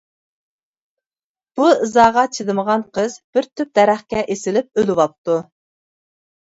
بۇ 1.59 1.67
ئىزاغا 1.75 2.25
چىدىمىغان 2.39 2.85
قىز 2.99 3.19
بىر 3.37 3.53
تۈپ 3.61 3.73
دەرەخكە 3.81 4.27
ئېسىلىپ 4.27 4.75
ئۆلۈۋاپتۇ. 4.85 5.43